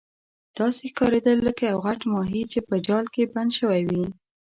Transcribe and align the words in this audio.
داسې 0.57 0.83
ښکاریدل 0.91 1.37
لکه 1.47 1.63
یو 1.71 1.79
غټ 1.85 1.99
ماهي 2.13 2.43
چې 2.51 2.59
په 2.67 2.75
جال 2.87 3.05
کې 3.13 3.31
بند 3.33 3.51
شوی 3.59 3.81
وي. 3.89 4.05